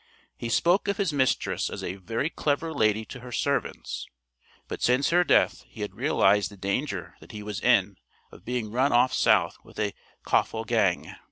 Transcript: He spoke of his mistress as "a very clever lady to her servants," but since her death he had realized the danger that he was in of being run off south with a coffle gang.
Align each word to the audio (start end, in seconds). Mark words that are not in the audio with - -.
He 0.35 0.49
spoke 0.49 0.87
of 0.87 0.97
his 0.97 1.13
mistress 1.13 1.69
as 1.69 1.83
"a 1.83 1.97
very 1.97 2.31
clever 2.31 2.73
lady 2.73 3.05
to 3.05 3.19
her 3.19 3.31
servants," 3.31 4.07
but 4.67 4.81
since 4.81 5.11
her 5.11 5.23
death 5.23 5.63
he 5.67 5.81
had 5.81 5.93
realized 5.93 6.49
the 6.49 6.57
danger 6.57 7.13
that 7.19 7.33
he 7.33 7.43
was 7.43 7.61
in 7.61 7.97
of 8.31 8.43
being 8.43 8.71
run 8.71 8.91
off 8.91 9.13
south 9.13 9.57
with 9.63 9.77
a 9.77 9.93
coffle 10.23 10.63
gang. 10.65 11.13